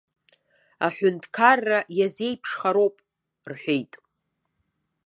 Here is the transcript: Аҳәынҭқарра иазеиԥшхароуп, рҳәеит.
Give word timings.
Аҳәынҭқарра 0.85 1.79
иазеиԥшхароуп, 1.97 2.95
рҳәеит. 3.51 3.93